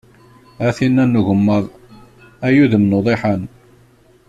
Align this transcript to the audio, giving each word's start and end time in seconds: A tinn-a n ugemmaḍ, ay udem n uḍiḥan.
A 0.65 0.69
tinn-a 0.77 1.03
n 1.05 1.17
ugemmaḍ, 1.19 1.65
ay 2.45 2.55
udem 2.63 2.85
n 2.89 2.95
uḍiḥan. 2.97 3.41